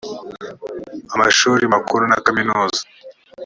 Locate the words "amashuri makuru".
1.15-2.03